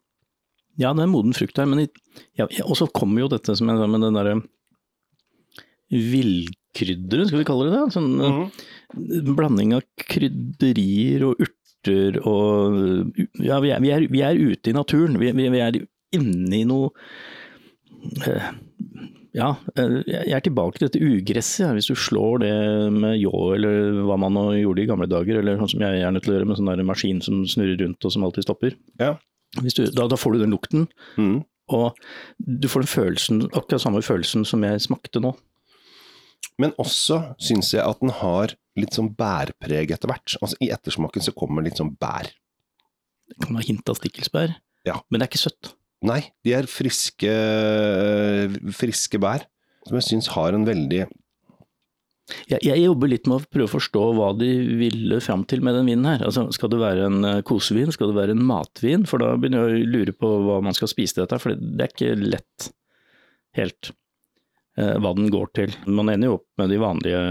Ja, 0.82 0.92
det 0.92 1.06
er 1.06 1.12
moden 1.12 1.36
frukt 1.36 1.58
her, 1.58 1.68
men 1.70 1.86
ja, 2.36 2.48
og 2.66 2.76
så 2.78 2.88
kommer 2.92 3.24
jo 3.24 3.32
dette 3.32 3.56
som 3.56 3.70
jeg 3.72 3.80
sa 3.80 3.88
med 3.88 4.04
den 4.04 4.18
derre 4.18 4.36
villkrydderet, 5.94 7.30
skal 7.30 7.42
vi 7.42 7.48
kalle 7.48 7.70
det 7.70 7.78
det? 7.78 7.86
Sånn 7.96 8.12
mm. 8.20 9.34
blanding 9.36 9.76
av 9.78 9.86
krydderier 10.02 11.28
og 11.30 11.42
urter 11.46 12.20
og 12.26 13.12
Ja, 13.38 13.60
vi 13.62 13.70
er, 13.76 13.84
vi 13.84 13.92
er, 13.94 14.08
vi 14.10 14.24
er 14.26 14.40
ute 14.40 14.72
i 14.72 14.78
naturen. 14.78 15.20
Vi, 15.22 15.30
vi, 15.38 15.50
er 15.62 15.82
inne 16.16 16.58
i 16.58 16.64
noe 16.66 16.90
uh, 18.26 18.48
ja, 19.36 19.50
eh, 19.76 19.98
jeg 20.08 20.34
er 20.38 20.44
tilbake 20.46 20.80
til 20.80 20.88
dette 20.88 21.02
ugresset. 21.04 21.74
Hvis 21.76 21.90
du 21.92 21.96
slår 22.00 22.44
det 22.46 22.54
med 22.96 23.18
ljå 23.20 23.40
eller 23.58 24.04
hva 24.08 24.18
man 24.22 24.38
gjorde 24.56 24.84
i 24.84 24.88
gamle 24.90 25.10
dager, 25.12 25.42
eller 25.42 25.60
sånn 25.60 25.74
som 25.74 25.84
jeg 25.84 26.04
er 26.04 26.14
nødt 26.16 26.26
til 26.26 26.34
å 26.34 26.38
gjøre 26.38 26.50
med 26.50 26.60
sånn 26.62 26.86
maskin 26.88 27.20
som 27.26 27.42
snurrer 27.50 27.82
rundt 27.84 28.08
og 28.08 28.14
som 28.16 28.24
alltid 28.28 28.48
stopper. 28.48 28.78
Ja. 29.02 29.18
Du, 29.56 29.68
da, 29.96 30.08
da, 30.12 30.20
får 30.20 30.36
du 30.36 30.42
den 30.42 30.56
lukten, 30.56 30.88
mm. 31.16 31.36
og 31.76 32.00
du 32.40 32.68
får 32.68 32.84
den 32.84 32.92
følelsen, 32.92 33.44
akkurat 33.56 33.84
samme 33.84 34.02
følelsen 34.04 34.44
som 34.48 34.64
jeg 34.68 34.84
smakte 34.84 35.22
nå. 35.24 35.32
Men 36.62 36.76
også 36.82 37.22
syns 37.42 37.74
jeg 37.74 37.84
at 37.84 38.02
den 38.04 38.14
har 38.22 38.54
litt 38.80 38.96
sånn 38.96 39.12
bærpreg 39.16 39.92
etter 39.96 40.12
hvert. 40.12 40.38
Altså 40.42 40.60
I 40.64 40.72
ettersmaken 40.76 41.24
så 41.24 41.34
kommer 41.36 41.66
litt 41.66 41.80
sånn 41.80 41.96
bær. 42.00 42.30
Det 43.26 43.40
kan 43.42 43.58
være 43.58 43.68
hint 43.72 43.90
av 43.90 43.98
stikkelsbær, 43.98 44.54
ja. 44.86 45.00
men 45.10 45.20
det 45.20 45.26
er 45.26 45.32
ikke 45.32 45.46
søtt. 45.48 45.74
Nei, 46.06 46.20
de 46.46 46.54
er 46.54 46.68
friske, 46.70 47.32
friske 48.78 49.20
bær, 49.22 49.48
som 49.88 49.98
jeg 49.98 50.06
syns 50.12 50.30
har 50.36 50.54
en 50.54 50.68
veldig 50.68 51.06
jeg, 52.50 52.58
jeg, 52.66 52.82
jobber 52.82 53.12
litt 53.12 53.28
med 53.30 53.38
å 53.38 53.50
prøve 53.54 53.68
å 53.68 53.74
forstå 53.76 54.04
hva 54.18 54.32
de 54.38 54.50
ville 54.80 55.20
fram 55.22 55.44
til 55.46 55.62
med 55.66 55.76
den 55.78 55.90
vinen 55.92 56.08
her. 56.10 56.24
Altså, 56.26 56.48
skal 56.56 56.72
det 56.74 56.80
være 56.82 57.04
en 57.06 57.28
eh, 57.28 57.42
kosevin, 57.46 57.92
skal 57.94 58.10
det 58.10 58.18
være 58.18 58.34
en 58.34 58.42
matvin? 58.48 59.06
For 59.10 59.22
da 59.22 59.36
begynner 59.38 59.70
jeg 59.70 59.84
å 59.84 59.92
lure 59.94 60.16
på 60.18 60.32
hva 60.48 60.58
man 60.66 60.74
skal 60.78 60.90
spise 60.90 61.18
til 61.18 61.26
dette, 61.26 61.38
for 61.42 61.54
det 61.54 61.86
er 61.86 61.94
ikke 61.94 62.16
lett 62.18 62.70
helt. 63.60 63.92
Eh, 64.76 64.96
hva 65.00 65.14
den 65.16 65.30
går 65.32 65.52
til. 65.56 65.76
Man 65.88 66.12
ender 66.12 66.32
jo 66.32 66.40
opp 66.42 66.48
med 66.60 66.74
de 66.74 66.80
vanlige 66.82 67.22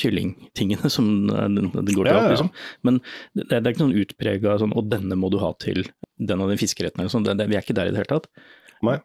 kyllingtingene 0.00 0.90
som 0.90 1.06
den, 1.28 1.70
går 1.70 2.08
til. 2.08 2.10
Ja, 2.10 2.24
ja. 2.24 2.32
liksom. 2.32 2.50
Men 2.82 2.98
det, 3.38 3.46
det, 3.52 3.60
er 3.60 3.70
ikke 3.70 3.84
noen 3.84 4.00
utprega 4.02 4.56
sånn 4.58 4.74
'og 4.74 4.90
denne 4.90 5.18
må 5.18 5.30
du 5.30 5.38
ha 5.42 5.52
til 5.62 5.84
den 6.18 6.42
og 6.42 6.50
den 6.50 6.58
fiskeretten' 6.58 6.98
fiskerettene'. 7.04 7.12
Sånn. 7.12 7.26
Det, 7.28 7.36
det, 7.38 7.48
vi 7.50 7.58
er 7.58 7.62
ikke 7.62 7.78
der 7.78 7.90
i 7.90 7.94
det 7.94 8.02
hele 8.02 8.14
tatt. 8.16 8.26
Nei. 8.82 8.98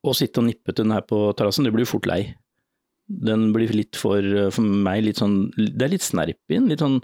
Å 0.00 0.16
sitte 0.16 0.42
og 0.42 0.48
nippe 0.48 0.74
til 0.74 0.84
den 0.84 0.96
her 0.96 1.04
på 1.04 1.32
terrassen, 1.36 1.64
det 1.64 1.72
blir 1.72 1.86
jo 1.86 1.94
fort 1.94 2.08
lei. 2.08 2.22
Den 3.08 3.50
blir 3.56 3.72
litt 3.74 3.96
for, 3.98 4.22
for 4.54 4.62
meg 4.62 5.02
litt 5.02 5.18
sånn 5.18 5.50
Det 5.56 5.82
er 5.82 5.90
litt 5.96 6.04
snerp 6.04 6.38
i 6.52 6.58
den. 6.58 6.68
Litt 6.70 6.84
sånn 6.84 7.00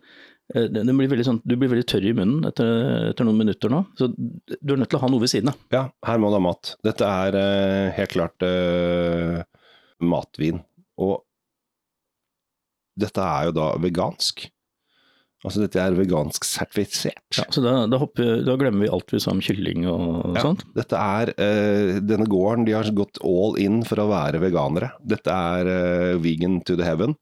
eh, 0.54 0.68
den 0.70 0.94
blir 0.98 1.10
veldig 1.10 1.26
sånn, 1.26 1.42
Du 1.44 1.56
blir 1.58 1.70
veldig 1.72 1.86
tørr 1.90 2.06
i 2.06 2.14
munnen 2.16 2.46
etter, 2.48 3.10
etter 3.12 3.26
noen 3.26 3.42
minutter 3.42 3.72
nå. 3.72 3.82
Så 3.98 4.10
du 4.14 4.74
er 4.74 4.80
nødt 4.80 4.92
til 4.92 5.00
å 5.00 5.04
ha 5.04 5.12
noe 5.12 5.22
ved 5.22 5.32
siden 5.32 5.52
av. 5.52 5.60
Ja, 5.74 5.86
her 6.06 6.20
må 6.22 6.30
du 6.30 6.38
ha 6.38 6.42
mat. 6.46 6.74
Dette 6.86 7.06
er 7.26 7.38
uh, 7.38 7.94
helt 7.96 8.14
klart 8.14 8.46
uh, 8.46 9.40
matvin. 10.02 10.62
Og 11.02 11.18
dette 12.96 13.24
er 13.24 13.48
jo 13.48 13.56
da 13.56 13.72
vegansk. 13.82 14.46
Altså 15.46 15.60
dette 15.62 15.78
er 15.78 15.94
vegansk 15.94 16.46
sertifisert. 16.48 17.36
Ja, 17.36 17.44
så 17.52 17.60
da, 17.62 17.74
da, 17.90 17.98
hopper, 18.00 18.40
da 18.42 18.56
glemmer 18.58 18.86
vi 18.86 18.90
alt 18.90 19.12
vi 19.12 19.20
sa 19.22 19.34
om 19.34 19.42
kylling 19.44 19.84
og 19.90 20.32
Ja, 20.38 20.46
sånt. 20.46 20.64
Dette 20.74 20.96
er 20.96 21.34
uh, 21.36 21.98
Denne 22.02 22.26
gården 22.30 22.64
de 22.66 22.74
har 22.74 22.88
gått 22.96 23.20
all 23.22 23.58
in 23.62 23.82
for 23.86 24.00
å 24.02 24.08
være 24.10 24.40
veganere. 24.42 24.94
Dette 25.04 25.34
er 25.34 26.18
vegan 26.22 26.62
to 26.66 26.78
the 26.78 26.86
heaven. 26.86 27.18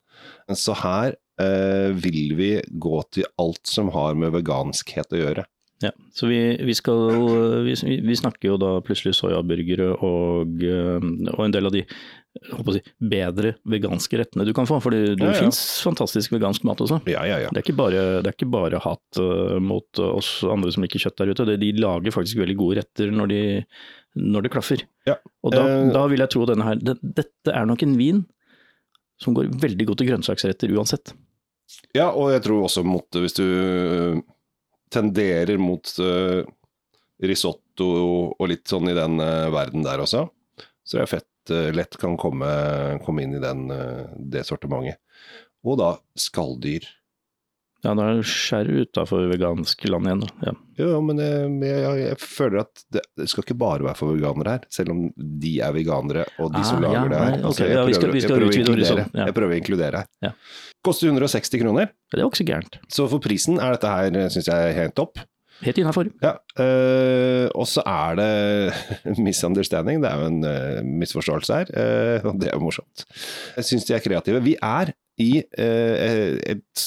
Så 0.53 0.77
her 0.79 1.17
vil 1.37 2.37
vi 2.39 2.51
gå 2.71 3.01
til 3.15 3.27
alt 3.43 3.67
som 3.67 3.89
har 3.95 4.15
med 4.15 4.31
veganskhet 4.37 5.11
å 5.17 5.19
gjøre. 5.19 5.45
Ja, 5.83 5.91
så 6.15 6.27
vi, 6.31 6.39
vi 6.65 6.75
skal 6.75 7.11
vi, 7.67 7.75
vi 8.07 8.17
snakker 8.17 8.53
jo 8.53 8.59
da 8.61 8.69
plutselig 8.85 9.17
soyaburgere 9.19 9.91
og, 10.07 10.63
eh, 10.63 11.07
og 11.35 11.41
en 11.45 11.55
del 11.55 11.67
av 11.69 11.75
de 11.75 11.83
si, 12.77 12.81
bedre 13.03 13.57
veganske 13.69 14.21
rettene 14.21 14.47
du 14.47 14.53
kan 14.57 14.69
få. 14.71 14.79
For 14.85 14.95
det, 14.95 15.17
Ja, 15.19 15.33
ja. 15.33 15.41
fins 15.43 15.61
fantastisk 15.85 16.33
vegansk 16.33 16.65
mat 16.65 16.81
også. 16.85 17.01
Ja, 17.11 17.27
ja, 17.29 17.41
ja. 17.43 17.51
Det 17.51 17.61
er 17.61 17.67
ikke 17.67 17.77
bare, 17.83 18.05
det 18.23 18.31
er 18.31 18.37
ikke 18.39 18.51
bare 18.55 18.81
hat 18.87 19.21
eh, 19.21 19.59
mot 19.61 20.01
oss 20.07 20.39
andre 20.47 20.73
som 20.73 20.87
liker 20.87 21.03
kjøtt 21.03 21.19
der 21.21 21.35
ute. 21.35 21.49
Det, 21.51 21.59
de 21.61 21.73
lager 21.83 22.15
faktisk 22.15 22.41
veldig 22.41 22.57
gode 22.63 22.79
retter 22.81 23.13
når, 23.13 23.35
de, 23.35 23.43
når 24.23 24.47
det 24.47 24.55
klaffer. 24.55 24.87
Ja. 25.11 25.19
Og 25.43 25.59
da, 25.59 25.67
Eh, 25.67 25.91
da 25.93 26.07
vil 26.09 26.23
jeg 26.23 26.33
tro 26.33 26.47
denne 26.49 26.71
her 26.71 26.81
det, 26.81 26.97
Dette 27.03 27.53
er 27.53 27.67
nok 27.69 27.83
en 27.85 27.99
vin 27.99 28.25
som 29.21 29.35
går 29.37 29.51
veldig 29.63 29.91
godt 29.91 30.01
til 30.03 30.13
grønnsaksretter 30.15 30.73
uansett. 30.75 31.13
Ja, 31.97 32.11
og 32.11 32.33
jeg 32.35 32.43
tror 32.45 32.67
også 32.67 32.85
mot 32.87 33.17
Hvis 33.17 33.37
du 33.39 33.45
øh, 33.45 34.19
tenderer 34.93 35.59
mot 35.59 35.91
uh, 35.99 36.45
risotto 37.25 37.87
og 38.31 38.45
litt 38.51 38.69
sånn 38.71 38.93
i 38.93 38.95
den 38.95 39.19
uh, 39.19 39.51
verden 39.51 39.83
der 39.83 40.03
også, 40.05 40.21
så 40.87 41.01
er 41.01 41.03
det 41.03 41.11
fett 41.11 41.51
uh, 41.51 41.73
lett 41.75 41.99
kan 41.99 42.15
komme, 42.21 42.51
komme 43.03 43.25
inn 43.25 43.35
i 43.35 43.43
den, 43.43 43.65
det 44.31 44.45
sortimentet. 44.47 45.01
Og 45.67 45.81
da 45.81 45.89
skalldyr. 46.15 46.87
Ja, 47.85 47.93
nå 47.95 48.05
er 48.05 48.19
det 48.19 48.29
skjær 48.31 48.69
utafor 48.81 49.27
vegansk 49.29 49.85
land 49.93 50.09
igjen. 50.09 50.23
da. 50.25 50.29
Ja. 50.49 50.53
Jo, 50.81 50.87
jo, 50.95 51.01
men 51.07 51.21
jeg, 51.21 51.51
jeg, 51.63 51.99
jeg 52.09 52.19
føler 52.23 52.63
at 52.65 52.85
det, 52.97 53.03
det 53.21 53.27
skal 53.31 53.45
ikke 53.45 53.57
bare 53.61 53.85
være 53.87 53.99
for 53.99 54.15
veganere 54.17 54.57
her, 54.57 54.65
selv 54.75 54.95
om 54.95 55.03
de 55.45 55.53
er 55.63 55.75
veganere 55.77 56.25
og 56.43 56.49
de 56.55 56.63
som 56.67 56.81
lager 56.83 56.97
ja, 56.97 57.05
det 57.13 57.21
her. 57.21 57.37
nei, 57.37 57.43
ok, 57.43 57.51
Altså, 57.51 57.69
jeg, 57.69 57.77
prøver, 58.01 58.17
vi 58.17 58.25
prøver 58.25 58.47
å 58.49 58.57
inkludere, 58.59 59.05
jeg 59.21 59.37
prøver 59.37 59.55
å 59.55 59.61
inkludere 59.61 60.03
her. 60.03 60.11
Ja. 60.25 60.33
Koster 60.85 61.13
160 61.13 61.63
kroner, 61.63 61.93
Det 62.11 62.19
er 62.19 62.25
jo 62.27 62.33
ikke 62.33 62.43
så 62.43 62.49
gærent. 62.51 62.81
så 62.93 63.07
for 63.13 63.23
prisen 63.25 63.61
er 63.63 63.77
dette 63.77 63.93
her, 63.95 64.19
syns 64.35 64.51
jeg, 64.51 64.75
helt 64.81 64.97
topp. 64.99 65.23
Helt 65.63 65.79
innafor. 65.79 66.09
Ja, 66.21 66.33
øh, 66.61 67.47
og 67.55 67.69
så 67.71 67.85
er 67.87 68.17
det 68.19 69.15
misunderstanding, 69.29 70.03
det 70.03 70.11
er 70.11 70.19
jo 70.25 70.33
en 70.33 70.43
øh, 70.51 70.81
misforståelse 71.05 71.61
her, 71.61 71.71
øh, 71.71 72.27
og 72.33 72.41
det 72.43 72.51
er 72.51 72.59
jo 72.59 72.65
morsomt. 72.67 73.05
Jeg 73.61 73.69
syns 73.71 73.87
de 73.87 73.95
er 73.95 74.03
kreative. 74.05 74.43
Vi 74.45 74.57
er 74.59 74.91
i 75.23 75.31
eh, 75.59 76.35
et 76.51 76.85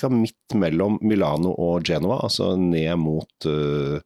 ca. 0.00 0.10
midt 0.10 0.56
mellom 0.58 0.98
Milano 1.04 1.52
og 1.54 1.86
Genova, 1.86 2.22
altså 2.26 2.54
ned 2.58 2.90
mot 2.98 3.46
eh, 3.46 4.00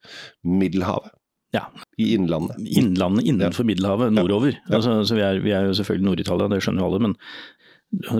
Middelhavet. 0.45 1.15
Ja. 1.53 1.67
I 2.01 2.15
innlandet. 2.17 2.57
Innlandet 2.65 3.29
innenfor 3.29 3.67
Middelhavet, 3.69 4.13
nordover. 4.17 4.55
Ja. 4.57 4.79
Altså, 4.79 5.03
så 5.05 5.17
vi 5.19 5.25
er, 5.25 5.41
vi 5.45 5.53
er 5.53 5.69
jo 5.69 5.77
selvfølgelig 5.77 6.09
Nord-Italia, 6.09 6.49
det 6.49 6.63
skjønner 6.65 6.85
jo 6.85 6.91
alle, 6.91 7.03
men 7.09 7.19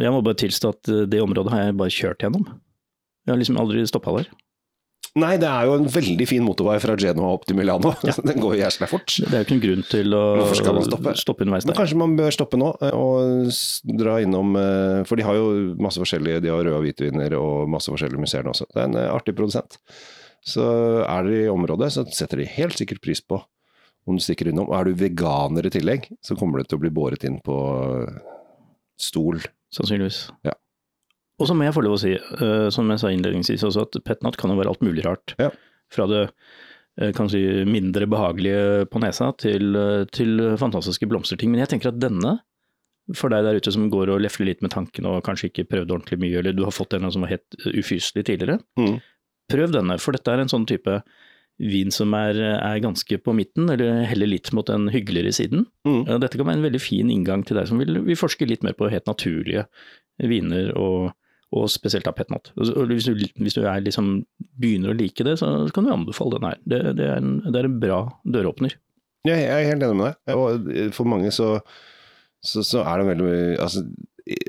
jeg 0.03 0.13
må 0.13 0.21
bare 0.25 0.41
tilstå 0.43 0.73
at 0.75 0.93
eh, 0.93 1.05
det 1.09 1.23
området 1.25 1.53
har 1.55 1.67
jeg 1.67 1.79
bare 1.81 1.97
kjørt 1.97 2.25
gjennom. 2.25 2.49
Jeg 3.25 3.35
har 3.35 3.41
liksom 3.41 3.61
aldri 3.61 3.85
stoppa 3.89 4.17
der. 4.19 4.33
Nei, 5.21 5.35
det 5.37 5.45
er 5.45 5.67
jo 5.69 5.75
en 5.77 5.91
veldig 5.93 6.25
fin 6.25 6.45
motorvei 6.45 6.79
fra 6.81 6.95
Genoa 6.97 7.35
opp 7.35 7.43
til 7.45 7.57
Milano. 7.59 7.91
Den 8.29 8.39
går 8.41 8.55
jo 8.57 8.61
jæskla 8.63 8.89
fort. 8.89 9.13
Det 9.21 9.29
er 9.29 9.43
jo 9.43 9.45
ikke 9.45 9.57
noen 9.59 9.65
grunn 9.67 9.83
til 9.91 10.17
å 10.17 10.23
man 10.73 10.87
stoppe? 11.21 11.45
underveis 11.45 11.67
Men 11.69 11.77
kanskje 11.77 11.99
man 12.01 12.15
bør 12.17 12.33
stoppe 12.33 12.61
nå 12.61 12.71
eh, 12.81 12.97
og 12.97 13.93
dra 14.01 14.17
innom 14.25 14.57
eh, 14.57 15.03
For 15.09 15.21
de 15.21 15.27
har 15.27 15.37
jo 15.37 15.51
masse 15.83 16.01
forskjellige 16.01 16.41
De 16.47 16.53
har 16.53 16.65
røde 16.65 16.79
og 16.79 16.87
hvitviner 16.87 17.37
og 17.37 17.69
masse 17.73 17.93
forskjellige 17.93 18.25
museer 18.25 18.49
også. 18.49 18.71
Det 18.73 18.81
er 18.81 18.89
en 18.89 18.99
eh, 19.03 19.11
artig 19.13 19.37
produsent. 19.37 19.77
Så 20.49 20.65
er 21.05 21.29
dere 21.29 21.45
i 21.45 21.53
området, 21.53 21.93
så 21.93 22.07
setter 22.09 22.41
de 22.41 22.49
helt 22.57 22.81
sikkert 22.81 23.05
pris 23.05 23.21
på 23.21 23.37
om 24.09 24.17
du 24.17 24.25
stikker 24.25 24.49
innom. 24.49 24.71
Og 24.73 24.79
er 24.81 24.89
du 24.89 24.97
veganer 25.05 25.69
i 25.69 25.77
tillegg, 25.77 26.09
så 26.25 26.35
kommer 26.41 26.63
du 26.63 26.71
til 26.73 26.81
å 26.81 26.87
bli 26.87 26.91
båret 26.95 27.29
inn 27.29 27.37
på 27.45 27.59
stol. 28.99 29.45
Sannsynligvis. 29.77 30.25
Ja. 30.49 30.57
Og 31.43 31.49
så 31.51 31.57
må 31.59 31.67
jeg 31.67 31.75
få 31.75 31.83
lov 31.83 31.97
å 31.97 32.01
si, 32.01 32.13
uh, 32.15 32.69
som 32.75 32.91
jeg 32.93 33.03
sa 33.03 33.11
innledningsvis 33.11 33.65
også, 33.67 33.89
at 33.89 33.99
petnat 34.07 34.39
kan 34.39 34.53
jo 34.53 34.61
være 34.61 34.71
alt 34.73 34.85
mulig 34.87 35.03
rart. 35.07 35.35
Ja. 35.43 35.51
Fra 35.93 36.07
det 36.11 36.23
uh, 37.03 37.27
si, 37.33 37.43
mindre 37.67 38.07
behagelige 38.11 38.87
på 38.93 39.03
nesa 39.03 39.33
til, 39.41 39.75
eh, 39.75 40.05
til 40.13 40.39
fantastiske 40.61 41.09
blomsterting. 41.11 41.51
Men 41.51 41.65
jeg 41.65 41.73
tenker 41.75 41.91
at 41.91 41.99
denne, 42.03 42.37
for 43.19 43.33
deg 43.33 43.43
der 43.47 43.59
ute 43.59 43.73
som 43.75 43.89
går 43.91 44.13
og 44.15 44.23
lefler 44.23 44.53
litt 44.53 44.63
med 44.63 44.71
tankene 44.75 45.17
og 45.17 45.25
kanskje 45.27 45.51
ikke 45.51 45.67
prøvde 45.73 45.97
ordentlig 45.97 46.21
mye, 46.23 46.39
eller 46.39 46.55
du 46.55 46.63
har 46.67 46.75
fått 46.77 46.95
en 46.95 47.11
som 47.11 47.25
var 47.25 47.35
helt 47.35 47.59
ufyselig 47.67 48.27
tidligere, 48.29 48.61
Mm. 48.79 49.01
prøv 49.51 49.73
denne. 49.75 49.99
For 50.01 50.15
dette 50.15 50.31
er 50.31 50.45
en 50.45 50.53
sånn 50.53 50.69
type 50.69 51.01
vin 51.59 51.91
som 51.93 52.15
er, 52.17 52.39
er 52.57 52.79
ganske 52.81 53.19
på 53.23 53.35
midten, 53.37 53.69
eller 53.71 54.05
heller 54.09 54.31
litt 54.31 54.53
mot 54.57 54.67
den 54.67 54.89
hyggeligere 54.93 55.33
siden. 55.35 55.67
Mm. 55.87 56.07
Dette 56.23 56.39
kan 56.39 56.47
være 56.49 56.61
en 56.61 56.69
veldig 56.69 56.81
fin 56.81 57.11
inngang 57.13 57.45
til 57.45 57.59
deg 57.59 57.69
som 57.69 57.79
vil, 57.83 58.01
vil 58.07 58.19
forske 58.19 58.49
litt 58.49 58.63
mer 58.63 58.77
på 58.79 58.89
helt 58.93 59.07
naturlige 59.11 59.67
viner, 60.23 60.73
og, 60.79 61.13
og 61.53 61.69
spesielt 61.69 62.09
av 62.09 62.17
petnat. 62.17 62.51
Hvis 62.57 63.07
du, 63.09 63.13
hvis 63.13 63.57
du 63.57 63.63
er 63.67 63.83
liksom, 63.85 64.15
begynner 64.61 64.93
å 64.93 64.97
like 64.97 65.27
det, 65.27 65.37
så 65.41 65.53
kan 65.75 65.87
du 65.87 65.93
anbefale 65.93 66.39
den 66.39 66.49
her. 66.49 66.63
Det, 66.65 66.81
det, 66.99 67.09
er, 67.09 67.21
en, 67.21 67.35
det 67.45 67.61
er 67.61 67.69
en 67.69 67.81
bra 67.83 67.99
døråpner. 68.25 68.79
Jeg 69.29 69.43
jeg 69.45 69.53
er 69.53 69.69
helt 69.69 69.85
enig 69.87 69.99
med 69.99 70.09
deg. 70.09 70.37
Og 70.37 70.71
eh, 70.73 70.89
for 70.95 71.09
mange 71.09 71.33
så, 71.35 71.55
så, 72.43 72.65
så 72.67 72.87
er 72.87 73.03
det 73.03 73.11
veldig 73.13 73.37
altså, 73.63 73.85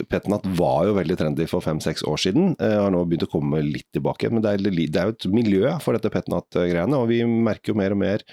Petnat 0.09 0.45
var 0.57 0.83
jo 0.85 0.93
veldig 0.99 1.15
trendy 1.17 1.47
for 1.49 1.65
fem-seks 1.65 2.03
år 2.05 2.19
siden. 2.21 2.51
jeg 2.59 2.77
har 2.77 2.91
nå 2.93 3.01
begynt 3.09 3.25
å 3.25 3.31
komme 3.31 3.61
litt 3.65 3.89
tilbake. 3.95 4.29
Men 4.29 4.45
det 4.45 4.53
er, 4.53 4.63
det 4.69 5.01
er 5.01 5.09
jo 5.09 5.15
et 5.15 5.27
miljø 5.33 5.65
for 5.83 5.97
dette 5.97 6.11
Petnat-greiene, 6.13 6.99
og 6.99 7.09
vi 7.09 7.23
merker 7.25 7.73
jo 7.73 7.79
mer 7.81 7.95
og 7.95 7.99
mer 8.03 8.23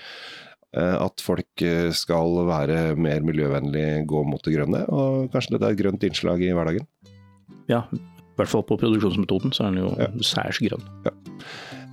eh, 0.77 0.97
at 1.00 1.25
folk 1.25 1.65
eh, 1.65 1.89
skal 1.97 2.43
være 2.49 2.95
mer 3.00 3.25
miljøvennlig, 3.27 4.05
gå 4.11 4.23
mot 4.29 4.45
det 4.45 4.55
grønne. 4.59 4.85
Og 4.93 5.33
kanskje 5.33 5.57
dette 5.57 5.71
er 5.73 5.77
et 5.77 5.81
grønt 5.81 6.07
innslag 6.11 6.45
i 6.45 6.53
hverdagen. 6.57 6.87
Ja, 7.73 7.87
i 8.40 8.44
hvert 8.44 8.52
fall 8.56 8.64
på 8.66 8.78
produksjonsmetoden 8.80 9.52
så 9.54 9.66
er 9.68 9.75
den 9.75 9.85
jo 9.85 9.94
Ja. 10.00 10.09
særs 10.25 10.59
grønn. 10.64 10.82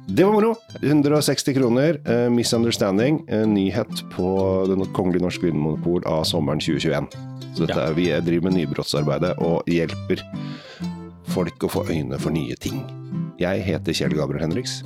Det 0.07 0.23
var 0.23 0.31
moro! 0.31 0.53
160 0.81 1.53
kroner. 1.53 1.97
Uh, 2.07 2.29
'Misunderstanding'. 2.31 3.25
Uh, 3.27 3.43
nyhet 3.45 3.91
på 4.15 4.63
Det 4.67 4.93
kongelige 4.95 5.21
norske 5.21 5.43
vinmonopol 5.49 6.01
av 6.07 6.23
sommeren 6.23 6.59
2021. 6.63 7.09
Så 7.53 7.65
dette, 7.67 7.75
er- 7.77 7.93
Vi 7.93 8.05
driver 8.21 8.43
med 8.49 8.53
nybrottsarbeidet 8.53 9.35
og 9.43 9.63
hjelper 9.67 10.21
folk 11.27 11.59
å 11.59 11.69
få 11.69 11.83
øyne 11.91 12.17
for 12.19 12.29
nye 12.31 12.55
ting. 12.55 12.79
Jeg 13.37 13.61
heter 13.63 13.91
Kjell 13.93 14.15
Gabriel 14.15 14.41
Henriks. 14.47 14.81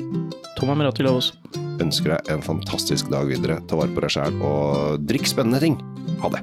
Tom 0.58 0.70
Amirati 0.70 1.04
Lavos. 1.04 1.34
Ønsker 1.80 2.18
deg 2.18 2.32
en 2.34 2.42
fantastisk 2.42 3.10
dag 3.10 3.28
videre. 3.28 3.60
Ta 3.68 3.76
vare 3.76 3.94
på 3.94 4.02
deg 4.02 4.10
sjæl 4.10 4.42
og 4.42 5.06
drikk 5.06 5.26
spennende 5.28 5.60
ting. 5.60 5.78
Ha 6.22 6.30
det! 6.30 6.42